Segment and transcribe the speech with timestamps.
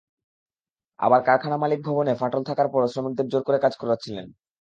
[0.99, 4.15] আবার কারখানা মালিক ভবনে ফাটল থাকার পরও শ্রমিকদের জোর করে কাজ করিয়েছেন।